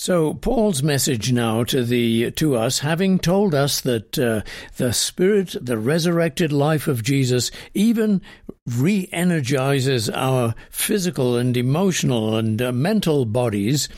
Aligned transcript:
So 0.00 0.32
Paul's 0.32 0.82
message 0.82 1.30
now 1.30 1.62
to 1.64 1.84
the 1.84 2.30
to 2.30 2.56
us, 2.56 2.78
having 2.78 3.18
told 3.18 3.54
us 3.54 3.82
that 3.82 4.18
uh, 4.18 4.40
the 4.78 4.94
Spirit, 4.94 5.54
the 5.60 5.76
resurrected 5.76 6.52
life 6.52 6.88
of 6.88 7.02
Jesus, 7.02 7.50
even 7.74 8.22
re-energizes 8.66 10.08
our 10.08 10.54
physical 10.70 11.36
and 11.36 11.54
emotional 11.54 12.38
and 12.38 12.62
uh, 12.62 12.72
mental 12.72 13.26
bodies, 13.26 13.90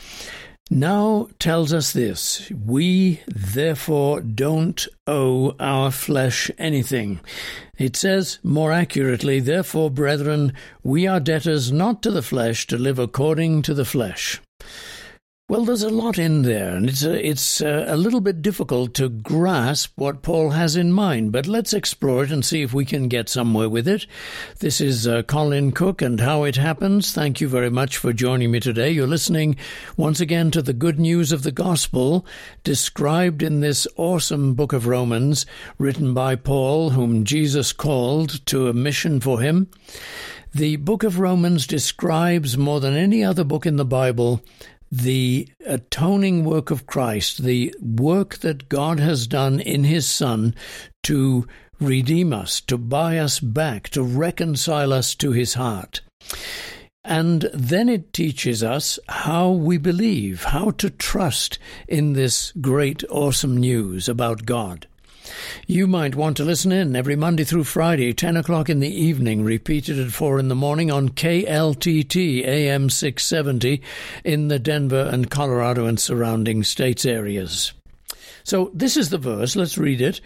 now 0.69 1.29
tells 1.39 1.71
us 1.71 1.93
this: 1.93 2.51
we 2.51 3.21
therefore 3.25 4.19
don't 4.19 4.85
owe 5.07 5.55
our 5.57 5.89
flesh 5.89 6.51
anything. 6.57 7.21
It 7.77 7.95
says 7.95 8.39
more 8.43 8.73
accurately, 8.73 9.39
therefore, 9.39 9.89
brethren, 9.89 10.51
we 10.83 11.07
are 11.07 11.21
debtors 11.21 11.71
not 11.71 12.03
to 12.03 12.11
the 12.11 12.21
flesh 12.21 12.67
to 12.67 12.77
live 12.77 12.99
according 12.99 13.61
to 13.61 13.73
the 13.73 13.85
flesh. 13.85 14.41
Well, 15.53 15.65
there's 15.65 15.83
a 15.83 15.89
lot 15.91 16.17
in 16.17 16.41
there, 16.41 16.75
and 16.75 16.89
it's 16.89 17.03
a, 17.03 17.29
it's 17.29 17.61
a, 17.61 17.85
a, 17.89 17.95
little 17.95 18.21
bit 18.21 18.41
difficult 18.41 18.95
to 18.95 19.07
grasp 19.07 19.91
what 19.93 20.23
Paul 20.23 20.49
has 20.49 20.75
in 20.75 20.91
mind, 20.91 21.31
but 21.31 21.45
let's 21.45 21.73
explore 21.73 22.23
it 22.23 22.31
and 22.31 22.43
see 22.43 22.63
if 22.63 22.73
we 22.73 22.85
can 22.85 23.07
get 23.07 23.29
somewhere 23.29 23.69
with 23.69 23.87
it. 23.87 24.07
This 24.61 24.81
is 24.81 25.05
uh, 25.05 25.21
Colin 25.21 25.71
Cook 25.71 26.01
and 26.01 26.19
How 26.19 26.43
It 26.43 26.55
Happens. 26.55 27.11
Thank 27.11 27.39
you 27.39 27.47
very 27.47 27.69
much 27.69 27.97
for 27.97 28.11
joining 28.13 28.49
me 28.49 28.61
today. 28.61 28.89
You're 28.89 29.05
listening 29.05 29.55
once 29.95 30.19
again 30.19 30.49
to 30.49 30.63
the 30.63 30.73
good 30.73 30.99
news 30.99 31.31
of 31.31 31.43
the 31.43 31.51
gospel 31.51 32.25
described 32.63 33.43
in 33.43 33.59
this 33.59 33.85
awesome 33.95 34.55
book 34.55 34.73
of 34.73 34.87
Romans, 34.87 35.45
written 35.77 36.15
by 36.15 36.35
Paul, 36.35 36.89
whom 36.89 37.25
Jesus 37.25 37.73
called 37.73 38.43
to 38.47 38.69
a 38.69 38.73
mission 38.73 39.19
for 39.19 39.39
him. 39.39 39.69
The 40.55 40.75
book 40.75 41.01
of 41.01 41.17
Romans 41.17 41.65
describes 41.65 42.59
more 42.59 42.79
than 42.79 42.95
any 42.95 43.23
other 43.23 43.43
book 43.43 43.65
in 43.65 43.77
the 43.77 43.85
Bible 43.85 44.43
the 44.93 45.49
atoning 45.65 46.45
work 46.45 46.69
of 46.69 46.85
Christ, 46.85 47.41
the 47.41 47.73
work 47.81 48.37
that 48.37 48.69
God 48.69 48.99
has 48.99 49.25
done 49.25 49.59
in 49.59 49.85
His 49.85 50.05
Son 50.05 50.53
to 51.01 51.47
redeem 51.79 52.31
us, 52.31 52.61
to 52.61 52.77
buy 52.77 53.17
us 53.17 53.39
back, 53.39 53.89
to 53.89 54.03
reconcile 54.03 54.93
us 54.93 55.15
to 55.15 55.31
His 55.31 55.55
heart. 55.55 56.01
And 57.03 57.49
then 57.55 57.89
it 57.89 58.13
teaches 58.13 58.63
us 58.63 58.99
how 59.09 59.49
we 59.49 59.79
believe, 59.79 60.43
how 60.43 60.69
to 60.71 60.91
trust 60.91 61.57
in 61.87 62.13
this 62.13 62.51
great, 62.61 63.03
awesome 63.09 63.57
news 63.57 64.07
about 64.07 64.45
God. 64.45 64.85
You 65.67 65.87
might 65.87 66.15
want 66.15 66.37
to 66.37 66.43
listen 66.43 66.71
in 66.71 66.95
every 66.95 67.15
Monday 67.15 67.43
through 67.43 67.63
Friday, 67.63 68.13
10 68.13 68.37
o'clock 68.37 68.69
in 68.69 68.79
the 68.79 68.93
evening, 68.93 69.43
repeated 69.43 69.99
at 69.99 70.11
4 70.11 70.39
in 70.39 70.47
the 70.47 70.55
morning 70.55 70.91
on 70.91 71.09
KLTT 71.09 72.45
AM 72.45 72.89
670 72.89 73.81
in 74.23 74.47
the 74.47 74.59
Denver 74.59 75.09
and 75.11 75.29
Colorado 75.29 75.85
and 75.85 75.99
surrounding 75.99 76.63
states 76.63 77.05
areas. 77.05 77.73
So 78.43 78.71
this 78.73 78.97
is 78.97 79.09
the 79.09 79.17
verse. 79.17 79.55
Let's 79.55 79.77
read 79.77 80.01
it. 80.01 80.21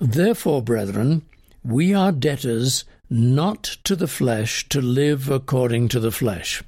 Therefore, 0.00 0.62
brethren, 0.62 1.22
we 1.62 1.92
are 1.92 2.12
debtors 2.12 2.84
not 3.10 3.64
to 3.84 3.96
the 3.96 4.08
flesh 4.08 4.68
to 4.68 4.80
live 4.80 5.28
according 5.30 5.88
to 5.88 6.00
the 6.00 6.12
flesh. 6.12 6.62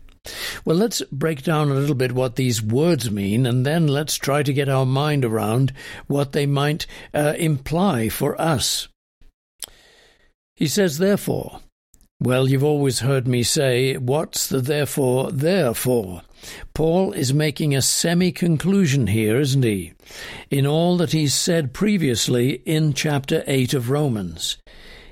Well, 0.64 0.76
let's 0.76 1.02
break 1.10 1.42
down 1.42 1.70
a 1.70 1.74
little 1.74 1.94
bit 1.94 2.12
what 2.12 2.36
these 2.36 2.62
words 2.62 3.10
mean, 3.10 3.46
and 3.46 3.64
then 3.64 3.86
let's 3.86 4.16
try 4.16 4.42
to 4.42 4.52
get 4.52 4.68
our 4.68 4.86
mind 4.86 5.24
around 5.24 5.72
what 6.06 6.32
they 6.32 6.46
might 6.46 6.86
uh, 7.14 7.34
imply 7.38 8.08
for 8.08 8.40
us. 8.40 8.88
He 10.56 10.66
says, 10.66 10.98
therefore, 10.98 11.60
well, 12.20 12.50
you've 12.50 12.64
always 12.64 13.00
heard 13.00 13.26
me 13.26 13.42
say, 13.42 13.96
what's 13.96 14.46
the 14.46 14.60
therefore 14.60 15.32
there 15.32 15.72
for? 15.72 16.20
Paul 16.74 17.12
is 17.12 17.32
making 17.32 17.74
a 17.74 17.80
semi 17.80 18.30
conclusion 18.30 19.06
here, 19.06 19.40
isn't 19.40 19.62
he? 19.62 19.94
In 20.50 20.66
all 20.66 20.98
that 20.98 21.12
he's 21.12 21.32
said 21.32 21.72
previously 21.72 22.62
in 22.66 22.92
chapter 22.92 23.42
8 23.46 23.72
of 23.72 23.88
Romans. 23.88 24.58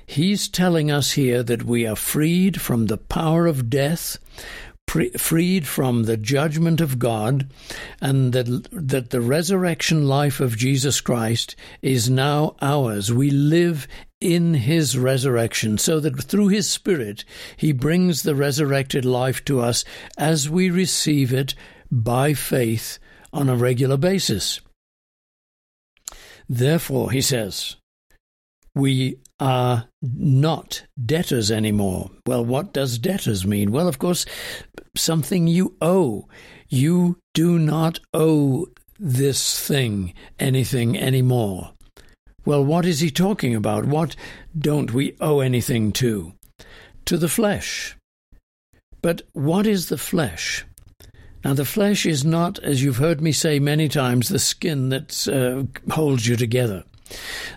He's 0.05 0.47
telling 0.47 0.89
us 0.89 1.13
here 1.13 1.43
that 1.43 1.63
we 1.63 1.85
are 1.85 1.95
freed 1.95 2.61
from 2.61 2.85
the 2.85 2.97
power 2.97 3.45
of 3.47 3.69
death, 3.69 4.17
freed 4.89 5.67
from 5.67 6.03
the 6.03 6.17
judgment 6.17 6.81
of 6.81 6.99
God, 6.99 7.49
and 8.01 8.33
that, 8.33 8.67
that 8.71 9.11
the 9.11 9.21
resurrection 9.21 10.07
life 10.07 10.39
of 10.39 10.57
Jesus 10.57 10.99
Christ 11.01 11.55
is 11.81 12.09
now 12.09 12.55
ours. 12.61 13.13
We 13.13 13.29
live 13.29 13.87
in 14.19 14.53
his 14.53 14.97
resurrection, 14.97 15.77
so 15.77 15.99
that 15.99 16.21
through 16.21 16.47
his 16.47 16.69
Spirit 16.69 17.23
he 17.55 17.71
brings 17.71 18.23
the 18.23 18.35
resurrected 18.35 19.05
life 19.05 19.45
to 19.45 19.61
us 19.61 19.85
as 20.17 20.49
we 20.49 20.69
receive 20.69 21.31
it 21.33 21.55
by 21.91 22.33
faith 22.33 22.99
on 23.31 23.47
a 23.47 23.55
regular 23.55 23.97
basis. 23.97 24.59
Therefore, 26.47 27.11
he 27.11 27.21
says, 27.21 27.75
we 28.75 29.17
are 29.39 29.87
not 30.01 30.83
debtors 31.05 31.51
anymore. 31.51 32.11
Well, 32.25 32.43
what 32.45 32.73
does 32.73 32.97
debtors 32.97 33.45
mean? 33.45 33.71
Well, 33.71 33.87
of 33.87 33.99
course, 33.99 34.25
something 34.95 35.47
you 35.47 35.75
owe. 35.81 36.27
You 36.67 37.19
do 37.33 37.57
not 37.57 37.99
owe 38.13 38.67
this 38.99 39.59
thing 39.59 40.13
anything 40.39 40.97
anymore. 40.97 41.71
Well, 42.45 42.63
what 42.63 42.85
is 42.85 42.99
he 42.99 43.09
talking 43.09 43.55
about? 43.55 43.85
What 43.85 44.15
don't 44.57 44.93
we 44.93 45.15
owe 45.19 45.39
anything 45.39 45.91
to? 45.93 46.33
To 47.05 47.17
the 47.17 47.29
flesh. 47.29 47.95
But 49.01 49.21
what 49.33 49.65
is 49.65 49.89
the 49.89 49.97
flesh? 49.97 50.65
Now, 51.43 51.53
the 51.53 51.65
flesh 51.65 52.05
is 52.05 52.25
not, 52.25 52.59
as 52.59 52.83
you've 52.83 52.97
heard 52.97 53.21
me 53.21 53.31
say 53.31 53.59
many 53.59 53.87
times, 53.87 54.27
the 54.27 54.39
skin 54.39 54.89
that 54.89 55.27
uh, 55.27 55.93
holds 55.93 56.27
you 56.27 56.35
together. 56.35 56.83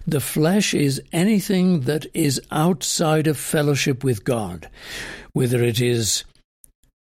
The 0.07 0.21
flesh 0.21 0.75
is 0.75 1.03
anything 1.13 1.83
that 1.83 2.07
is 2.15 2.41
outside 2.51 3.27
of 3.27 3.39
fellowship 3.39 4.03
with 4.03 4.25
God, 4.25 4.69
whether 5.33 5.63
it 5.63 5.81
is 5.81 6.25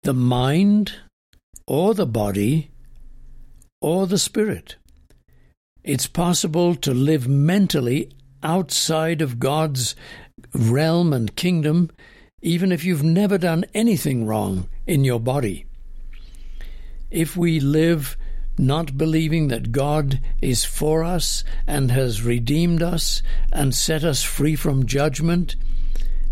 the 0.04 0.14
mind 0.14 0.94
or 1.68 1.94
the 1.94 2.06
body 2.06 2.72
or 3.82 4.08
the 4.08 4.18
spirit. 4.18 4.76
It's 5.84 6.08
possible 6.08 6.76
to 6.76 6.94
live 6.94 7.28
mentally 7.28 8.12
outside 8.44 9.22
of 9.22 9.40
God's 9.40 9.96
realm 10.54 11.14
and 11.14 11.36
kingdom, 11.36 11.90
even 12.42 12.72
if 12.72 12.84
you've 12.84 13.04
never 13.04 13.38
done 13.38 13.66
anything 13.74 14.26
wrong 14.26 14.68
in 14.86 15.04
your 15.04 15.20
body. 15.20 15.66
If 17.10 17.36
we 17.36 17.60
live 17.60 18.16
not 18.58 18.98
believing 18.98 19.48
that 19.48 19.72
God 19.72 20.20
is 20.42 20.66
for 20.66 21.04
us 21.04 21.44
and 21.66 21.92
has 21.92 22.22
redeemed 22.22 22.84
us 22.84 23.24
and 23.52 23.74
set 23.74 24.04
us 24.04 24.24
free 24.24 24.56
from 24.56 24.86
judgment, 24.86 25.56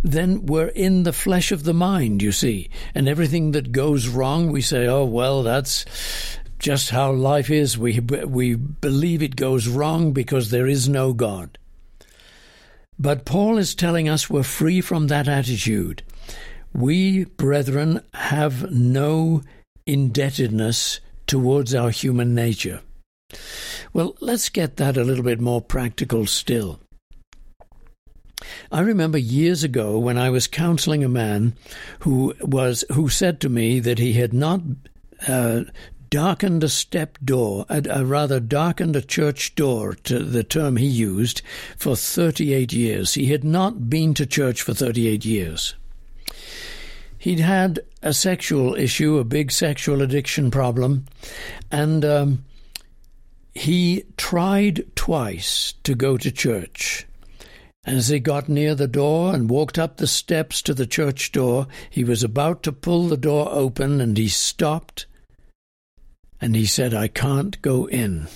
then 0.03 0.45
we're 0.45 0.67
in 0.67 1.03
the 1.03 1.13
flesh 1.13 1.51
of 1.51 1.63
the 1.63 1.73
mind, 1.73 2.21
you 2.21 2.31
see. 2.31 2.69
And 2.95 3.07
everything 3.07 3.51
that 3.51 3.71
goes 3.71 4.07
wrong, 4.07 4.51
we 4.51 4.61
say, 4.61 4.87
oh, 4.87 5.05
well, 5.05 5.43
that's 5.43 5.85
just 6.59 6.89
how 6.89 7.11
life 7.11 7.49
is. 7.49 7.77
We, 7.77 7.99
we 7.99 8.55
believe 8.55 9.21
it 9.23 9.35
goes 9.35 9.67
wrong 9.67 10.11
because 10.11 10.51
there 10.51 10.67
is 10.67 10.87
no 10.87 11.13
God. 11.13 11.57
But 12.97 13.25
Paul 13.25 13.57
is 13.57 13.75
telling 13.75 14.09
us 14.09 14.29
we're 14.29 14.43
free 14.43 14.81
from 14.81 15.07
that 15.07 15.27
attitude. 15.27 16.03
We, 16.73 17.23
brethren, 17.23 18.01
have 18.13 18.69
no 18.71 19.41
indebtedness 19.85 20.99
towards 21.29 21.75
our 21.75 21.91
human 21.91 22.35
nature. 22.35 22.81
Well, 23.93 24.15
let's 24.19 24.49
get 24.49 24.77
that 24.77 24.97
a 24.97 25.03
little 25.03 25.23
bit 25.23 25.39
more 25.39 25.61
practical 25.61 26.25
still. 26.25 26.79
I 28.71 28.81
remember 28.81 29.17
years 29.17 29.63
ago 29.63 29.99
when 29.99 30.17
I 30.17 30.29
was 30.29 30.47
counseling 30.47 31.03
a 31.03 31.09
man 31.09 31.53
who 31.99 32.33
was 32.41 32.83
who 32.91 33.09
said 33.09 33.39
to 33.41 33.49
me 33.49 33.79
that 33.79 33.99
he 33.99 34.13
had 34.13 34.33
not 34.33 34.61
uh, 35.27 35.61
darkened 36.09 36.63
a 36.63 36.69
step 36.69 37.17
door, 37.23 37.65
a, 37.69 37.83
a 37.89 38.05
rather 38.05 38.39
darkened 38.39 38.95
a 38.95 39.01
church 39.01 39.53
door, 39.55 39.93
to 39.93 40.19
the 40.19 40.43
term 40.43 40.77
he 40.77 40.87
used, 40.87 41.41
for 41.77 41.95
38 41.95 42.73
years. 42.73 43.13
He 43.13 43.27
had 43.27 43.43
not 43.43 43.89
been 43.89 44.13
to 44.15 44.25
church 44.25 44.61
for 44.61 44.73
38 44.73 45.25
years. 45.25 45.75
He'd 47.19 47.39
had 47.39 47.81
a 48.01 48.13
sexual 48.13 48.73
issue, 48.75 49.17
a 49.17 49.23
big 49.23 49.51
sexual 49.51 50.01
addiction 50.01 50.49
problem, 50.49 51.05
and 51.69 52.03
um, 52.03 52.45
he 53.53 54.05
tried 54.17 54.85
twice 54.95 55.75
to 55.83 55.93
go 55.93 56.17
to 56.17 56.31
church. 56.31 57.05
As 57.85 58.07
he 58.07 58.19
got 58.19 58.49
near 58.49 58.73
the 58.73 58.87
door 58.87 59.35
and 59.35 59.49
walked 59.49 59.77
up 59.77 59.97
the 59.97 60.07
steps 60.07 60.61
to 60.63 60.73
the 60.73 60.87
church 60.87 61.31
door, 61.31 61.67
he 61.89 62.03
was 62.03 62.23
about 62.23 62.63
to 62.63 62.71
pull 62.71 63.07
the 63.07 63.17
door 63.17 63.49
open 63.51 63.99
and 64.01 64.17
he 64.17 64.27
stopped 64.27 65.05
and 66.41 66.55
he 66.55 66.65
said, 66.65 66.93
I 66.93 67.07
can't 67.07 67.61
go 67.61 67.85
in. 67.85 68.27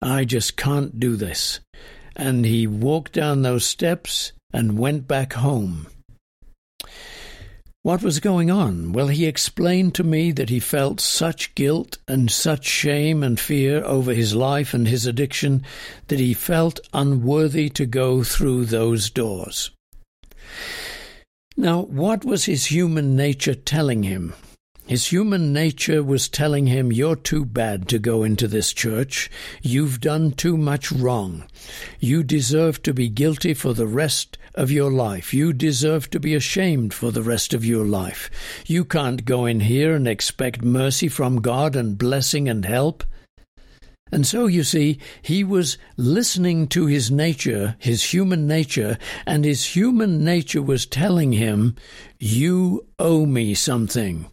I 0.00 0.24
just 0.24 0.56
can't 0.56 1.00
do 1.00 1.16
this. 1.16 1.60
And 2.14 2.44
he 2.44 2.66
walked 2.66 3.12
down 3.12 3.42
those 3.42 3.64
steps 3.64 4.32
and 4.52 4.78
went 4.78 5.08
back 5.08 5.32
home. 5.34 5.88
What 7.86 8.02
was 8.02 8.18
going 8.18 8.50
on? 8.50 8.92
Well, 8.92 9.06
he 9.06 9.26
explained 9.26 9.94
to 9.94 10.02
me 10.02 10.32
that 10.32 10.50
he 10.50 10.58
felt 10.58 11.00
such 11.00 11.54
guilt 11.54 11.98
and 12.08 12.28
such 12.28 12.64
shame 12.64 13.22
and 13.22 13.38
fear 13.38 13.84
over 13.84 14.12
his 14.12 14.34
life 14.34 14.74
and 14.74 14.88
his 14.88 15.06
addiction 15.06 15.62
that 16.08 16.18
he 16.18 16.34
felt 16.34 16.80
unworthy 16.92 17.68
to 17.68 17.86
go 17.86 18.24
through 18.24 18.64
those 18.64 19.08
doors. 19.08 19.70
Now, 21.56 21.82
what 21.82 22.24
was 22.24 22.46
his 22.46 22.66
human 22.66 23.14
nature 23.14 23.54
telling 23.54 24.02
him? 24.02 24.34
His 24.86 25.06
human 25.06 25.52
nature 25.52 26.00
was 26.00 26.28
telling 26.28 26.68
him, 26.68 26.92
You're 26.92 27.16
too 27.16 27.44
bad 27.44 27.88
to 27.88 27.98
go 27.98 28.22
into 28.22 28.46
this 28.46 28.72
church. 28.72 29.28
You've 29.60 30.00
done 30.00 30.30
too 30.30 30.56
much 30.56 30.92
wrong. 30.92 31.44
You 31.98 32.22
deserve 32.22 32.82
to 32.82 32.94
be 32.94 33.08
guilty 33.08 33.52
for 33.52 33.74
the 33.74 33.88
rest 33.88 34.38
of 34.54 34.70
your 34.70 34.92
life. 34.92 35.34
You 35.34 35.52
deserve 35.52 36.08
to 36.10 36.20
be 36.20 36.36
ashamed 36.36 36.94
for 36.94 37.10
the 37.10 37.24
rest 37.24 37.52
of 37.52 37.64
your 37.64 37.84
life. 37.84 38.30
You 38.64 38.84
can't 38.84 39.24
go 39.24 39.44
in 39.44 39.58
here 39.58 39.92
and 39.92 40.06
expect 40.06 40.62
mercy 40.62 41.08
from 41.08 41.40
God 41.40 41.74
and 41.74 41.98
blessing 41.98 42.48
and 42.48 42.64
help. 42.64 43.02
And 44.12 44.24
so, 44.24 44.46
you 44.46 44.62
see, 44.62 45.00
he 45.20 45.42
was 45.42 45.78
listening 45.96 46.68
to 46.68 46.86
his 46.86 47.10
nature, 47.10 47.74
his 47.80 48.14
human 48.14 48.46
nature, 48.46 48.98
and 49.26 49.44
his 49.44 49.64
human 49.64 50.22
nature 50.22 50.62
was 50.62 50.86
telling 50.86 51.32
him, 51.32 51.74
You 52.20 52.86
owe 53.00 53.26
me 53.26 53.54
something. 53.54 54.30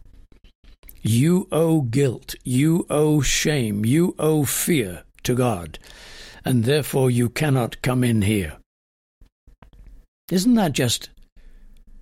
You 1.06 1.48
owe 1.52 1.82
guilt, 1.82 2.34
you 2.44 2.86
owe 2.88 3.20
shame, 3.20 3.84
you 3.84 4.14
owe 4.18 4.46
fear 4.46 5.02
to 5.24 5.34
God, 5.34 5.78
and 6.46 6.64
therefore 6.64 7.10
you 7.10 7.28
cannot 7.28 7.82
come 7.82 8.02
in 8.02 8.22
here. 8.22 8.56
Isn't 10.30 10.54
that 10.54 10.72
just 10.72 11.10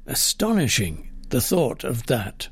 astonishing, 0.07 1.11
the 1.31 1.41
thought 1.41 1.83
of 1.83 2.07
that? 2.07 2.47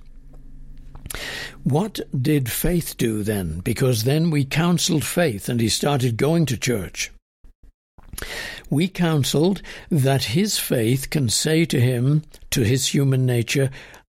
What 1.63 2.01
did 2.21 2.51
faith 2.51 2.97
do 2.97 3.23
then? 3.23 3.61
Because 3.61 4.03
then 4.03 4.31
we 4.31 4.45
counseled 4.45 5.05
faith 5.05 5.49
and 5.49 5.61
he 5.61 5.69
started 5.69 6.17
going 6.17 6.47
to 6.47 6.57
church. 6.57 7.13
We 8.71 8.89
counseled 8.89 9.63
that 9.89 10.25
his 10.25 10.59
faith 10.59 11.11
can 11.11 11.29
say 11.29 11.65
to 11.67 11.81
him, 11.81 12.23
to 12.51 12.63
his 12.63 12.89
human 12.89 13.25
nature, 13.25 13.71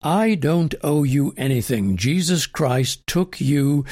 I 0.04 0.34
don't 0.34 0.74
owe 0.82 1.02
you 1.02 1.32
anything. 1.38 1.96
Jesus 1.96 2.46
Christ 2.46 3.06
took 3.06 3.40
you 3.40 3.86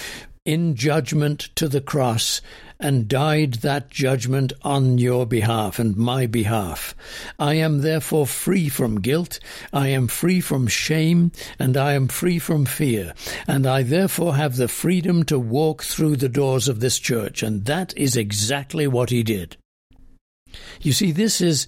in 0.45 0.75
judgment 0.75 1.49
to 1.55 1.69
the 1.69 1.81
cross 1.81 2.43
and 2.79 3.09
died 3.09 3.55
that 3.55 3.89
judgment 3.89 4.53
on 4.61 4.99
your 4.99 5.25
behalf 5.25 5.79
and 5.79 5.97
my 5.97 6.27
behalf. 6.27 6.95
I 7.39 7.55
am 7.55 7.81
therefore 7.81 8.27
free 8.27 8.69
from 8.69 9.01
guilt, 9.01 9.41
I 9.73 9.89
am 9.89 10.07
free 10.07 10.43
from 10.43 10.67
shame, 10.67 11.33
and 11.59 11.79
I 11.79 11.95
am 11.95 12.09
free 12.09 12.39
from 12.39 12.67
fear, 12.67 13.15
and 13.47 13.67
I 13.67 13.83
therefore 13.83 14.35
have 14.35 14.57
the 14.57 14.69
freedom 14.69 15.23
to 15.25 15.39
walk 15.39 15.83
through 15.83 16.17
the 16.17 16.29
doors 16.29 16.69
of 16.69 16.81
this 16.81 16.99
church, 16.99 17.43
and 17.43 17.65
that 17.65 17.97
is 17.97 18.17
exactly 18.19 18.87
what 18.87 19.09
he 19.09 19.23
did. 19.23 19.57
You 20.83 20.93
see, 20.93 21.11
this 21.13 21.41
is 21.41 21.67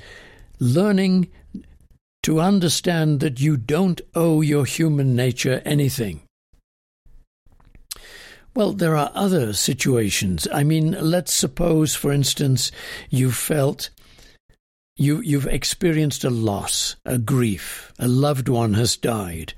learning 0.58 1.31
to 2.25 2.41
understand 2.41 3.21
that 3.21 3.38
you 3.38 3.56
don't 3.56 4.00
owe 4.15 4.41
your 4.41 4.65
human 4.65 5.15
nature 5.15 5.61
anything. 5.65 6.23
Well, 8.56 8.73
there 8.73 8.97
are 8.97 9.11
other 9.15 9.53
situations. 9.53 10.49
I 10.53 10.65
mean, 10.65 10.93
let's 10.93 11.35
suppose, 11.35 11.94
for 11.94 12.12
instance, 12.12 12.73
you 13.11 13.31
felt 13.31 13.91
you, 14.97 15.21
you've 15.21 15.49
experienced 15.49 16.25
a 16.25 16.31
loss, 16.31 16.97
a 17.05 17.19
grief. 17.19 17.93
A 17.99 18.09
loved 18.09 18.49
one 18.49 18.75
has 18.75 18.97
died. 18.97 19.53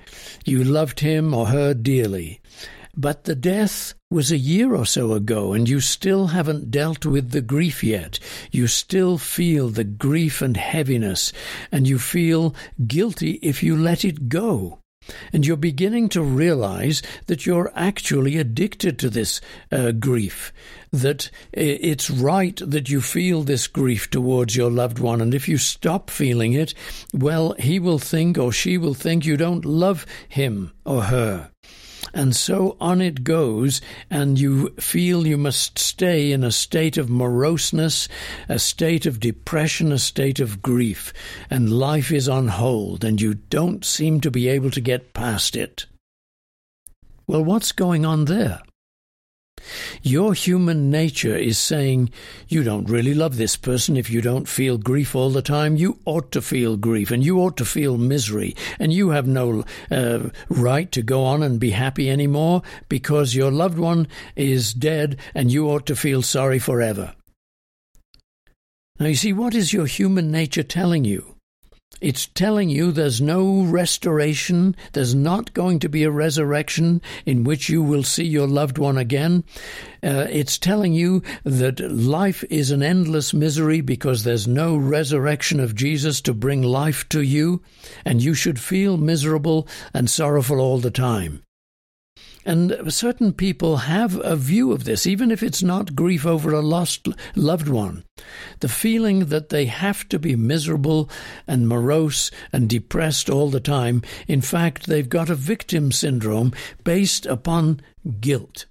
You 0.44 0.64
loved 0.64 1.00
him 1.00 1.34
or 1.34 1.46
her 1.46 1.72
dearly. 1.74 2.40
But 2.98 3.24
the 3.24 3.34
death 3.34 3.92
was 4.10 4.32
a 4.32 4.38
year 4.38 4.74
or 4.74 4.86
so 4.86 5.12
ago, 5.12 5.52
and 5.52 5.68
you 5.68 5.80
still 5.80 6.28
haven't 6.28 6.70
dealt 6.70 7.04
with 7.04 7.30
the 7.30 7.42
grief 7.42 7.84
yet. 7.84 8.18
You 8.50 8.66
still 8.66 9.18
feel 9.18 9.68
the 9.68 9.84
grief 9.84 10.40
and 10.40 10.56
heaviness, 10.56 11.32
and 11.70 11.86
you 11.86 11.98
feel 11.98 12.54
guilty 12.86 13.32
if 13.42 13.62
you 13.62 13.76
let 13.76 14.02
it 14.02 14.30
go. 14.30 14.78
And 15.32 15.46
you're 15.46 15.56
beginning 15.56 16.08
to 16.10 16.22
realize 16.22 17.02
that 17.26 17.46
you're 17.46 17.70
actually 17.76 18.38
addicted 18.38 18.98
to 18.98 19.10
this 19.10 19.40
uh, 19.70 19.92
grief, 19.92 20.52
that 20.90 21.30
it's 21.52 22.10
right 22.10 22.58
that 22.64 22.88
you 22.88 23.00
feel 23.00 23.42
this 23.42 23.66
grief 23.66 24.10
towards 24.10 24.56
your 24.56 24.70
loved 24.70 24.98
one. 24.98 25.20
And 25.20 25.34
if 25.34 25.48
you 25.48 25.58
stop 25.58 26.10
feeling 26.10 26.54
it, 26.54 26.74
well, 27.12 27.54
he 27.58 27.78
will 27.78 27.98
think 27.98 28.38
or 28.38 28.50
she 28.50 28.78
will 28.78 28.94
think 28.94 29.26
you 29.26 29.36
don't 29.36 29.64
love 29.64 30.06
him 30.28 30.72
or 30.84 31.02
her. 31.02 31.50
And 32.14 32.34
so 32.34 32.76
on 32.80 33.00
it 33.00 33.24
goes, 33.24 33.80
and 34.10 34.38
you 34.38 34.70
feel 34.78 35.26
you 35.26 35.36
must 35.36 35.78
stay 35.78 36.32
in 36.32 36.44
a 36.44 36.52
state 36.52 36.96
of 36.96 37.10
moroseness, 37.10 38.08
a 38.48 38.58
state 38.58 39.06
of 39.06 39.20
depression, 39.20 39.92
a 39.92 39.98
state 39.98 40.40
of 40.40 40.62
grief, 40.62 41.12
and 41.50 41.72
life 41.72 42.12
is 42.12 42.28
on 42.28 42.48
hold, 42.48 43.04
and 43.04 43.20
you 43.20 43.34
don't 43.34 43.84
seem 43.84 44.20
to 44.20 44.30
be 44.30 44.48
able 44.48 44.70
to 44.70 44.80
get 44.80 45.14
past 45.14 45.56
it. 45.56 45.86
Well, 47.26 47.44
what's 47.44 47.72
going 47.72 48.06
on 48.06 48.26
there? 48.26 48.60
Your 50.02 50.34
human 50.34 50.90
nature 50.90 51.36
is 51.36 51.58
saying, 51.58 52.10
You 52.48 52.62
don't 52.62 52.88
really 52.88 53.14
love 53.14 53.36
this 53.36 53.56
person 53.56 53.96
if 53.96 54.10
you 54.10 54.20
don't 54.20 54.48
feel 54.48 54.78
grief 54.78 55.14
all 55.14 55.30
the 55.30 55.42
time. 55.42 55.76
You 55.76 55.98
ought 56.04 56.32
to 56.32 56.42
feel 56.42 56.76
grief 56.76 57.10
and 57.10 57.24
you 57.24 57.38
ought 57.40 57.56
to 57.58 57.64
feel 57.64 57.98
misery, 57.98 58.54
and 58.78 58.92
you 58.92 59.10
have 59.10 59.26
no 59.26 59.64
uh, 59.90 60.30
right 60.48 60.90
to 60.92 61.02
go 61.02 61.24
on 61.24 61.42
and 61.42 61.60
be 61.60 61.70
happy 61.70 62.10
anymore 62.10 62.62
because 62.88 63.34
your 63.34 63.50
loved 63.50 63.78
one 63.78 64.08
is 64.34 64.72
dead 64.72 65.18
and 65.34 65.52
you 65.52 65.68
ought 65.68 65.86
to 65.86 65.96
feel 65.96 66.22
sorry 66.22 66.58
forever. 66.58 67.14
Now, 68.98 69.06
you 69.06 69.14
see, 69.14 69.32
what 69.32 69.54
is 69.54 69.72
your 69.72 69.86
human 69.86 70.30
nature 70.30 70.62
telling 70.62 71.04
you? 71.04 71.35
It's 72.00 72.26
telling 72.26 72.68
you 72.68 72.92
there's 72.92 73.22
no 73.22 73.62
restoration, 73.62 74.76
there's 74.92 75.14
not 75.14 75.54
going 75.54 75.78
to 75.78 75.88
be 75.88 76.02
a 76.02 76.10
resurrection 76.10 77.00
in 77.24 77.42
which 77.42 77.70
you 77.70 77.82
will 77.82 78.02
see 78.02 78.24
your 78.26 78.46
loved 78.46 78.76
one 78.76 78.98
again. 78.98 79.44
Uh, 80.02 80.26
it's 80.28 80.58
telling 80.58 80.92
you 80.92 81.22
that 81.44 81.80
life 81.80 82.44
is 82.50 82.70
an 82.70 82.82
endless 82.82 83.32
misery 83.32 83.80
because 83.80 84.24
there's 84.24 84.46
no 84.46 84.76
resurrection 84.76 85.58
of 85.58 85.74
Jesus 85.74 86.20
to 86.20 86.34
bring 86.34 86.60
life 86.60 87.08
to 87.08 87.22
you, 87.22 87.62
and 88.04 88.22
you 88.22 88.34
should 88.34 88.60
feel 88.60 88.98
miserable 88.98 89.66
and 89.94 90.10
sorrowful 90.10 90.60
all 90.60 90.78
the 90.78 90.90
time. 90.90 91.45
And 92.46 92.92
certain 92.94 93.32
people 93.32 93.76
have 93.78 94.20
a 94.24 94.36
view 94.36 94.70
of 94.70 94.84
this, 94.84 95.04
even 95.04 95.32
if 95.32 95.42
it's 95.42 95.64
not 95.64 95.96
grief 95.96 96.24
over 96.24 96.52
a 96.52 96.60
lost 96.60 97.08
loved 97.34 97.66
one. 97.66 98.04
The 98.60 98.68
feeling 98.68 99.26
that 99.26 99.48
they 99.48 99.64
have 99.64 100.08
to 100.10 100.18
be 100.20 100.36
miserable 100.36 101.10
and 101.48 101.68
morose 101.68 102.30
and 102.52 102.68
depressed 102.68 103.28
all 103.28 103.50
the 103.50 103.58
time. 103.58 104.00
In 104.28 104.40
fact, 104.40 104.86
they've 104.86 105.08
got 105.08 105.28
a 105.28 105.34
victim 105.34 105.90
syndrome 105.90 106.52
based 106.84 107.26
upon 107.26 107.80
guilt. 108.20 108.66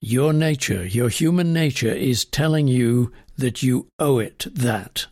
Your 0.00 0.32
nature, 0.32 0.86
your 0.86 1.08
human 1.08 1.52
nature, 1.52 1.92
is 1.92 2.24
telling 2.24 2.68
you 2.68 3.10
that 3.36 3.64
you 3.64 3.88
owe 3.98 4.20
it 4.20 4.46
that. 4.54 5.06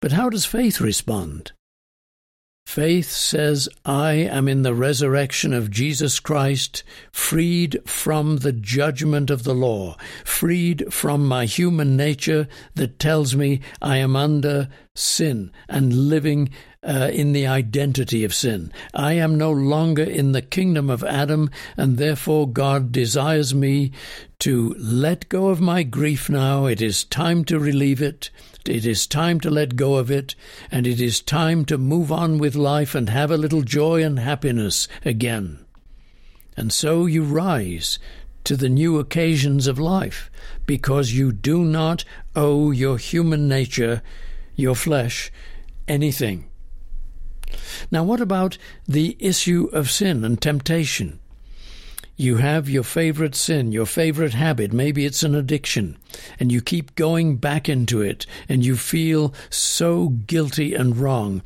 But 0.00 0.12
how 0.12 0.30
does 0.30 0.46
faith 0.46 0.80
respond? 0.80 1.50
Faith 2.70 3.10
says, 3.10 3.68
I 3.84 4.12
am 4.12 4.46
in 4.46 4.62
the 4.62 4.76
resurrection 4.76 5.52
of 5.52 5.72
Jesus 5.72 6.20
Christ, 6.20 6.84
freed 7.10 7.80
from 7.84 8.36
the 8.36 8.52
judgment 8.52 9.28
of 9.28 9.42
the 9.42 9.56
law, 9.56 9.96
freed 10.24 10.94
from 10.94 11.26
my 11.26 11.46
human 11.46 11.96
nature 11.96 12.46
that 12.76 13.00
tells 13.00 13.34
me 13.34 13.60
I 13.82 13.96
am 13.96 14.14
under 14.14 14.68
sin 15.00 15.50
and 15.68 16.08
living 16.08 16.50
uh, 16.82 17.10
in 17.12 17.32
the 17.32 17.46
identity 17.46 18.24
of 18.24 18.34
sin. 18.34 18.72
I 18.94 19.14
am 19.14 19.36
no 19.36 19.50
longer 19.50 20.02
in 20.02 20.32
the 20.32 20.42
kingdom 20.42 20.88
of 20.88 21.04
Adam, 21.04 21.50
and 21.76 21.98
therefore 21.98 22.48
God 22.48 22.92
desires 22.92 23.54
me 23.54 23.92
to 24.40 24.74
let 24.78 25.28
go 25.28 25.48
of 25.48 25.60
my 25.60 25.82
grief 25.82 26.30
now. 26.30 26.66
It 26.66 26.80
is 26.80 27.04
time 27.04 27.44
to 27.46 27.58
relieve 27.58 28.00
it. 28.00 28.30
It 28.66 28.86
is 28.86 29.06
time 29.06 29.40
to 29.40 29.50
let 29.50 29.76
go 29.76 29.96
of 29.96 30.10
it, 30.10 30.34
and 30.70 30.86
it 30.86 31.00
is 31.00 31.20
time 31.20 31.64
to 31.66 31.78
move 31.78 32.12
on 32.12 32.38
with 32.38 32.54
life 32.54 32.94
and 32.94 33.08
have 33.08 33.30
a 33.30 33.36
little 33.36 33.62
joy 33.62 34.02
and 34.02 34.18
happiness 34.18 34.88
again. 35.04 35.64
And 36.56 36.72
so 36.72 37.06
you 37.06 37.24
rise 37.24 37.98
to 38.44 38.56
the 38.56 38.68
new 38.68 38.98
occasions 38.98 39.66
of 39.66 39.78
life, 39.78 40.30
because 40.66 41.12
you 41.12 41.30
do 41.30 41.62
not 41.62 42.04
owe 42.34 42.70
your 42.70 42.96
human 42.96 43.48
nature, 43.48 44.02
your 44.60 44.76
flesh, 44.76 45.32
anything. 45.88 46.50
Now, 47.90 48.04
what 48.04 48.20
about 48.20 48.58
the 48.86 49.16
issue 49.18 49.68
of 49.72 49.90
sin 49.90 50.24
and 50.24 50.40
temptation? 50.40 51.19
You 52.20 52.36
have 52.36 52.68
your 52.68 52.82
favorite 52.82 53.34
sin, 53.34 53.72
your 53.72 53.86
favorite 53.86 54.34
habit, 54.34 54.74
maybe 54.74 55.06
it's 55.06 55.22
an 55.22 55.34
addiction. 55.34 55.96
and 56.38 56.50
you 56.50 56.60
keep 56.60 56.94
going 56.94 57.36
back 57.36 57.68
into 57.68 58.00
it 58.00 58.26
and 58.48 58.64
you 58.64 58.76
feel 58.76 59.34
so 59.48 60.08
guilty 60.08 60.74
and 60.74 60.96
wrong. 60.96 61.42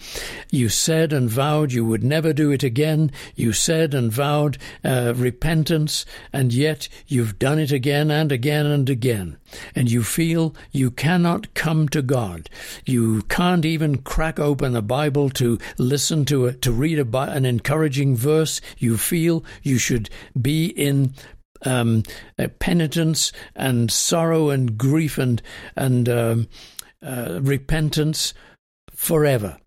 You 0.50 0.68
said 0.68 1.12
and 1.12 1.28
vowed 1.28 1.72
you 1.72 1.84
would 1.84 2.04
never 2.04 2.32
do 2.32 2.50
it 2.50 2.62
again. 2.62 3.10
You 3.34 3.52
said 3.52 3.94
and 3.94 4.12
vowed 4.12 4.58
uh, 4.84 5.14
repentance, 5.16 6.06
and 6.32 6.52
yet 6.52 6.88
you've 7.06 7.38
done 7.38 7.58
it 7.58 7.72
again 7.72 8.10
and 8.10 8.30
again 8.32 8.66
and 8.66 8.88
again. 8.88 9.36
And 9.74 9.90
you 9.90 10.02
feel 10.02 10.54
you 10.72 10.90
cannot 10.90 11.54
come 11.54 11.88
to 11.90 12.02
God. 12.02 12.50
You 12.84 13.22
can't 13.22 13.64
even 13.64 13.98
crack 13.98 14.40
open 14.40 14.74
a 14.74 14.82
Bible 14.82 15.30
to 15.30 15.58
listen 15.78 16.24
to 16.26 16.46
it, 16.46 16.62
to 16.62 16.72
read 16.72 16.98
a, 16.98 17.18
an 17.18 17.44
encouraging 17.44 18.16
verse. 18.16 18.60
You 18.78 18.96
feel 18.96 19.44
you 19.62 19.78
should 19.78 20.10
be 20.40 20.63
in 20.66 21.14
um, 21.62 22.02
uh, 22.38 22.48
penitence 22.58 23.32
and 23.54 23.90
sorrow 23.90 24.50
and 24.50 24.76
grief 24.76 25.18
and 25.18 25.42
and 25.76 26.08
um, 26.08 26.48
uh, 27.02 27.38
repentance 27.42 28.34
forever. 28.90 29.58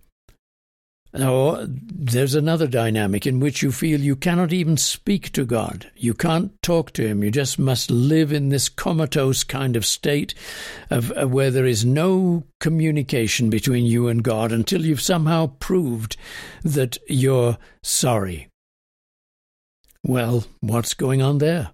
Now, 1.14 1.66
there's 1.68 2.36
another 2.36 2.68
dynamic 2.68 3.26
in 3.26 3.40
which 3.40 3.64
you 3.64 3.72
feel 3.72 4.00
you 4.00 4.16
cannot 4.16 4.54
even 4.54 4.78
speak 4.78 5.32
to 5.32 5.46
God. 5.46 5.90
You 5.96 6.14
can't 6.14 6.52
talk 6.62 6.92
to 6.94 7.08
Him. 7.08 7.24
You 7.24 7.32
just 7.32 7.58
must 7.58 7.90
live 7.90 8.32
in 8.32 8.50
this 8.50 8.70
comatose 8.70 9.44
kind 9.44 9.76
of 9.76 9.86
state 9.86 10.36
of, 10.92 11.12
of 11.12 11.32
where 11.32 11.50
there 11.50 11.66
is 11.66 11.86
no 11.86 12.44
communication 12.60 13.50
between 13.50 13.86
you 13.86 14.10
and 14.10 14.24
God 14.24 14.52
until 14.52 14.86
you've 14.86 15.02
somehow 15.02 15.48
proved 15.60 16.18
that 16.64 16.98
you're 17.08 17.58
sorry. 17.82 18.50
Well, 20.04 20.46
what's 20.62 20.94
going 20.94 21.22
on 21.22 21.40
there? 21.40 21.72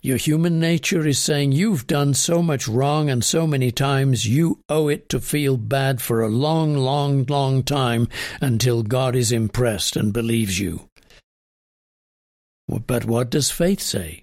Your 0.00 0.18
human 0.18 0.60
nature 0.60 1.06
is 1.06 1.18
saying 1.18 1.52
you've 1.52 1.86
done 1.86 2.14
so 2.14 2.42
much 2.42 2.68
wrong 2.68 3.10
and 3.10 3.24
so 3.24 3.46
many 3.46 3.72
times 3.72 4.26
you 4.26 4.60
owe 4.68 4.88
it 4.88 5.08
to 5.08 5.20
feel 5.20 5.56
bad 5.56 6.00
for 6.00 6.22
a 6.22 6.28
long, 6.28 6.76
long, 6.76 7.24
long 7.24 7.64
time 7.64 8.08
until 8.40 8.82
God 8.82 9.16
is 9.16 9.32
impressed 9.32 9.96
and 9.96 10.12
believes 10.12 10.60
you. 10.60 10.88
But 12.68 13.04
what 13.04 13.30
does 13.30 13.50
faith 13.50 13.80
say? 13.80 14.22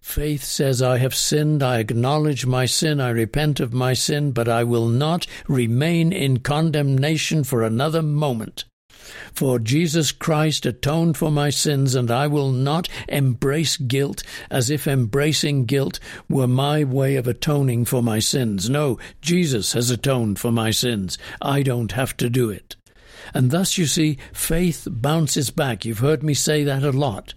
Faith 0.00 0.44
says, 0.44 0.82
I 0.82 0.98
have 0.98 1.14
sinned, 1.14 1.62
I 1.62 1.78
acknowledge 1.78 2.44
my 2.44 2.66
sin, 2.66 3.00
I 3.00 3.10
repent 3.10 3.58
of 3.58 3.72
my 3.72 3.94
sin, 3.94 4.32
but 4.32 4.48
I 4.48 4.62
will 4.62 4.86
not 4.86 5.26
remain 5.48 6.12
in 6.12 6.40
condemnation 6.40 7.42
for 7.42 7.62
another 7.62 8.02
moment. 8.02 8.64
For 9.34 9.58
Jesus 9.58 10.12
Christ 10.12 10.66
atoned 10.66 11.16
for 11.16 11.30
my 11.30 11.50
sins, 11.50 11.94
and 11.94 12.10
I 12.10 12.26
will 12.26 12.50
not 12.50 12.88
embrace 13.08 13.76
guilt 13.76 14.22
as 14.50 14.70
if 14.70 14.86
embracing 14.86 15.66
guilt 15.66 16.00
were 16.28 16.46
my 16.46 16.84
way 16.84 17.16
of 17.16 17.26
atoning 17.26 17.84
for 17.84 18.02
my 18.02 18.18
sins. 18.18 18.68
No, 18.70 18.98
Jesus 19.20 19.72
has 19.72 19.90
atoned 19.90 20.38
for 20.38 20.52
my 20.52 20.70
sins. 20.70 21.18
I 21.40 21.62
don't 21.62 21.92
have 21.92 22.16
to 22.18 22.30
do 22.30 22.50
it. 22.50 22.76
And 23.32 23.50
thus, 23.50 23.78
you 23.78 23.86
see, 23.86 24.18
faith 24.32 24.86
bounces 24.90 25.50
back. 25.50 25.84
You've 25.84 25.98
heard 25.98 26.22
me 26.22 26.34
say 26.34 26.64
that 26.64 26.82
a 26.82 26.90
lot 26.90 27.34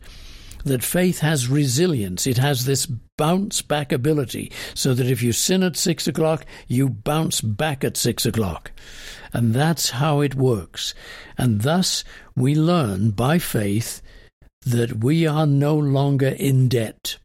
that 0.65 0.83
faith 0.83 1.19
has 1.19 1.47
resilience. 1.47 2.27
It 2.27 2.37
has 2.37 2.65
this 2.65 2.85
bounce 2.85 3.61
back 3.61 3.91
ability, 3.91 4.51
so 4.73 4.93
that 4.93 5.07
if 5.07 5.23
you 5.23 5.31
sin 5.31 5.63
at 5.63 5.75
six 5.75 6.07
o'clock, 6.07 6.45
you 6.67 6.89
bounce 6.89 7.41
back 7.41 7.83
at 7.83 7.97
six 7.97 8.25
o'clock. 8.25 8.71
And 9.37 9.53
that's 9.53 9.91
how 9.91 10.21
it 10.21 10.33
works. 10.33 10.95
And 11.37 11.61
thus 11.61 12.03
we 12.35 12.55
learn 12.55 13.11
by 13.11 13.37
faith 13.37 14.01
that 14.65 15.03
we 15.03 15.27
are 15.27 15.45
no 15.45 15.77
longer 15.77 16.29
in 16.29 16.69
debt. 16.69 17.19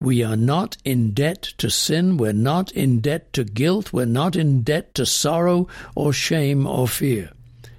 We 0.00 0.22
are 0.22 0.36
not 0.36 0.76
in 0.84 1.10
debt 1.10 1.42
to 1.58 1.68
sin. 1.68 2.16
We're 2.16 2.32
not 2.32 2.70
in 2.70 3.00
debt 3.00 3.32
to 3.32 3.42
guilt. 3.42 3.92
We're 3.92 4.06
not 4.06 4.36
in 4.36 4.62
debt 4.62 4.94
to 4.94 5.04
sorrow 5.04 5.66
or 5.96 6.12
shame 6.12 6.64
or 6.64 6.86
fear. 6.86 7.32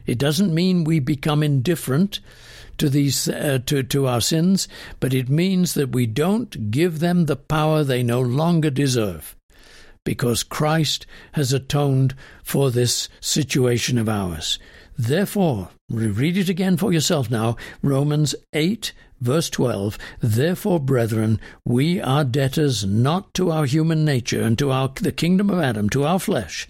It 0.06 0.18
doesn't 0.18 0.54
mean 0.54 0.84
we 0.84 1.00
become 1.00 1.42
indifferent 1.42 2.20
to 2.80 2.90
these 2.90 3.30
uh, 3.30 3.60
to 3.68 3.82
to 3.82 4.08
our 4.08 4.20
sins, 4.20 4.68
but 5.00 5.14
it 5.14 5.30
means 5.30 5.74
that 5.76 5.94
we 5.94 6.06
don't 6.06 6.70
give 6.70 7.00
them 7.00 7.28
the 7.28 7.38
power 7.38 7.86
they 7.86 8.04
no 8.04 8.20
longer 8.20 8.70
deserve 8.70 9.38
because 10.04 10.44
Christ 10.44 11.06
has 11.34 11.54
atoned 11.54 12.16
for 12.44 12.72
this 12.72 13.10
situation 13.20 13.98
of 13.98 14.10
ours. 14.10 14.60
Therefore, 14.98 15.70
read 15.90 16.38
it 16.38 16.50
again 16.50 16.78
for 16.78 16.94
yourself 16.94 17.30
now 17.30 17.56
Romans 17.82 18.36
8, 18.54 18.94
verse 19.22 19.50
12. 19.50 19.98
Therefore, 20.20 20.80
brethren, 20.80 21.40
we 21.66 22.00
are 22.02 22.24
debtors 22.24 22.86
not 22.86 23.34
to 23.36 23.52
our 23.52 23.66
human 23.66 24.06
nature 24.06 24.42
and 24.42 24.58
to 24.60 24.72
our, 24.72 24.90
the 24.90 25.12
kingdom 25.12 25.50
of 25.50 25.60
Adam, 25.60 25.90
to 25.90 26.04
our 26.04 26.20
flesh, 26.20 26.68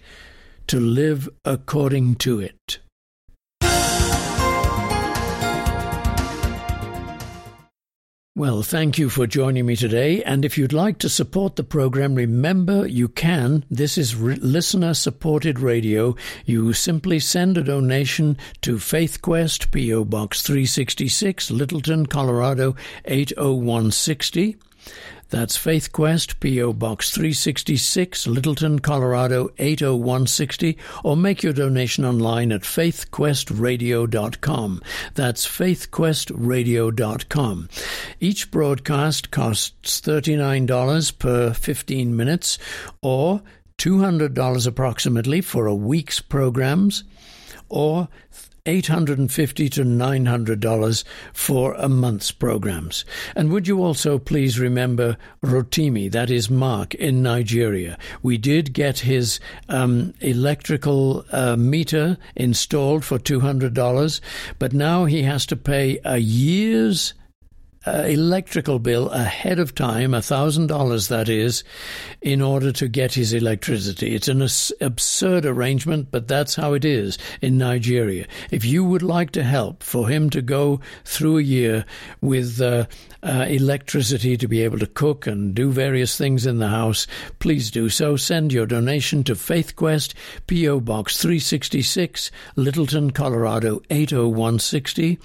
to 0.68 0.80
live 0.80 1.28
according 1.44 2.14
to 2.16 2.40
it. 2.40 2.78
Well, 8.36 8.64
thank 8.64 8.98
you 8.98 9.10
for 9.10 9.28
joining 9.28 9.66
me 9.66 9.76
today. 9.76 10.20
And 10.24 10.44
if 10.44 10.58
you'd 10.58 10.72
like 10.72 10.98
to 10.98 11.08
support 11.08 11.54
the 11.54 11.62
program, 11.62 12.16
remember 12.16 12.84
you 12.84 13.06
can. 13.06 13.64
This 13.70 13.96
is 13.96 14.16
re- 14.16 14.34
listener 14.34 14.92
supported 14.94 15.60
radio. 15.60 16.16
You 16.44 16.72
simply 16.72 17.20
send 17.20 17.56
a 17.56 17.62
donation 17.62 18.36
to 18.62 18.78
FaithQuest, 18.78 19.70
P.O. 19.70 20.06
Box 20.06 20.42
366, 20.42 21.52
Littleton, 21.52 22.06
Colorado 22.06 22.74
80160. 23.04 24.56
That's 25.30 25.56
Faith 25.56 25.92
Quest, 25.92 26.40
P.O. 26.40 26.72
Box 26.74 27.10
366, 27.10 28.26
Littleton, 28.26 28.80
Colorado 28.80 29.50
80160, 29.58 30.76
or 31.02 31.16
make 31.16 31.42
your 31.42 31.52
donation 31.52 32.04
online 32.04 32.52
at 32.52 32.62
faithquestradio.com. 32.62 34.82
That's 35.14 35.46
faithquestradio.com. 35.46 37.68
Each 38.20 38.50
broadcast 38.50 39.30
costs 39.30 40.00
$39 40.00 41.18
per 41.18 41.52
15 41.52 42.16
minutes, 42.16 42.58
or 43.02 43.42
$200 43.78 44.66
approximately 44.66 45.40
for 45.40 45.66
a 45.66 45.74
week's 45.74 46.20
programs, 46.20 47.04
or 47.68 48.08
850 48.66 49.68
to 49.68 49.84
$900 49.84 51.04
for 51.34 51.74
a 51.74 51.86
month's 51.86 52.30
programs. 52.30 53.04
And 53.36 53.50
would 53.50 53.68
you 53.68 53.84
also 53.84 54.18
please 54.18 54.58
remember 54.58 55.18
Rotimi, 55.42 56.10
that 56.10 56.30
is 56.30 56.48
Mark 56.48 56.94
in 56.94 57.22
Nigeria. 57.22 57.98
We 58.22 58.38
did 58.38 58.72
get 58.72 59.00
his 59.00 59.38
um, 59.68 60.14
electrical 60.20 61.26
uh, 61.30 61.56
meter 61.56 62.16
installed 62.36 63.04
for 63.04 63.18
$200, 63.18 64.20
but 64.58 64.72
now 64.72 65.04
he 65.04 65.24
has 65.24 65.44
to 65.44 65.56
pay 65.56 65.98
a 66.02 66.16
year's 66.16 67.12
uh, 67.86 68.04
electrical 68.06 68.78
bill 68.78 69.10
ahead 69.10 69.58
of 69.58 69.74
time, 69.74 70.14
a 70.14 70.22
thousand 70.22 70.68
dollars 70.68 71.08
that 71.08 71.28
is, 71.28 71.64
in 72.22 72.40
order 72.40 72.72
to 72.72 72.88
get 72.88 73.12
his 73.14 73.32
electricity. 73.32 74.14
It's 74.14 74.28
an 74.28 74.46
absurd 74.80 75.44
arrangement, 75.44 76.08
but 76.10 76.28
that's 76.28 76.54
how 76.54 76.72
it 76.72 76.84
is 76.84 77.18
in 77.42 77.58
Nigeria. 77.58 78.26
If 78.50 78.64
you 78.64 78.84
would 78.84 79.02
like 79.02 79.32
to 79.32 79.42
help 79.42 79.82
for 79.82 80.08
him 80.08 80.30
to 80.30 80.40
go 80.40 80.80
through 81.04 81.38
a 81.38 81.42
year 81.42 81.84
with 82.20 82.60
uh, 82.60 82.86
uh, 83.22 83.46
electricity 83.48 84.36
to 84.36 84.48
be 84.48 84.62
able 84.62 84.78
to 84.78 84.86
cook 84.86 85.26
and 85.26 85.54
do 85.54 85.70
various 85.70 86.16
things 86.16 86.46
in 86.46 86.58
the 86.58 86.68
house, 86.68 87.06
please 87.38 87.70
do 87.70 87.88
so. 87.88 88.16
Send 88.16 88.52
your 88.52 88.66
donation 88.66 89.24
to 89.24 89.34
FaithQuest, 89.34 90.14
P.O. 90.46 90.80
Box 90.80 91.18
366, 91.18 92.30
Littleton, 92.56 93.10
Colorado 93.10 93.82
80160, 93.90 95.18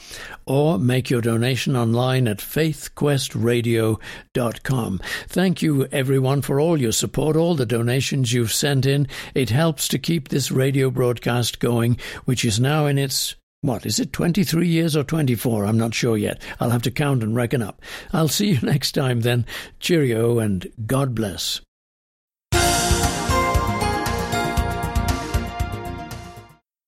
or 0.46 0.78
make 0.80 1.10
your 1.10 1.22
donation 1.22 1.76
online 1.76 2.28
at 2.28 2.42
faithquestradio.com. 2.50 5.02
Thank 5.28 5.62
you, 5.62 5.86
everyone, 5.92 6.42
for 6.42 6.60
all 6.60 6.82
your 6.82 6.92
support, 6.92 7.36
all 7.36 7.54
the 7.56 7.66
donations 7.66 8.34
you've 8.34 8.52
sent 8.52 8.86
in. 8.86 9.08
It 9.34 9.50
helps 9.50 9.88
to 9.90 10.00
keep 10.00 10.30
this 10.30 10.52
radio 10.52 10.90
broadcast 10.90 11.60
going, 11.60 11.98
which 12.26 12.44
is 12.44 12.60
now 12.60 12.88
in 12.88 12.98
its 12.98 13.36
what 13.62 13.86
is 13.86 14.00
it, 14.00 14.14
23 14.14 14.68
years 14.68 14.96
or 14.96 15.04
24? 15.04 15.66
I'm 15.66 15.78
not 15.78 15.94
sure 15.94 16.18
yet. 16.18 16.42
I'll 16.62 16.70
have 16.70 16.84
to 16.84 16.92
count 16.92 17.24
and 17.24 17.36
reckon 17.36 17.62
up. 17.62 17.82
I'll 18.14 18.30
see 18.30 18.52
you 18.52 18.60
next 18.64 18.94
time 18.94 19.20
then. 19.22 19.46
Cheerio 19.80 20.40
and 20.40 20.66
God 20.86 21.14
bless. 21.14 21.60